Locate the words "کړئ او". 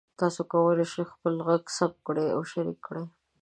2.07-2.41